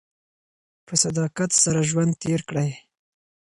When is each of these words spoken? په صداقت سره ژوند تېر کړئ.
په 0.85 0.93
صداقت 1.03 1.49
سره 1.63 1.79
ژوند 1.89 2.13
تېر 2.23 2.39
کړئ. 2.49 2.69